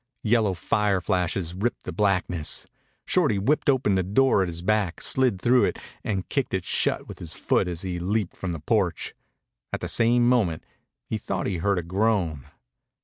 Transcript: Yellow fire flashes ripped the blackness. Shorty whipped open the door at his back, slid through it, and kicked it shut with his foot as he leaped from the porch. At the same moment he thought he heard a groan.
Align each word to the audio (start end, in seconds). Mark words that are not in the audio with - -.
Yellow 0.23 0.55
fire 0.55 0.99
flashes 0.99 1.53
ripped 1.53 1.83
the 1.83 1.91
blackness. 1.91 2.65
Shorty 3.05 3.37
whipped 3.37 3.69
open 3.69 3.93
the 3.93 4.01
door 4.01 4.41
at 4.41 4.47
his 4.47 4.63
back, 4.63 4.99
slid 4.99 5.39
through 5.39 5.65
it, 5.65 5.77
and 6.03 6.27
kicked 6.27 6.55
it 6.55 6.65
shut 6.65 7.05
with 7.07 7.19
his 7.19 7.33
foot 7.35 7.67
as 7.67 7.83
he 7.83 7.99
leaped 7.99 8.35
from 8.35 8.51
the 8.51 8.59
porch. 8.59 9.13
At 9.71 9.79
the 9.79 9.87
same 9.87 10.27
moment 10.27 10.63
he 11.05 11.19
thought 11.19 11.45
he 11.45 11.57
heard 11.57 11.77
a 11.77 11.83
groan. 11.83 12.47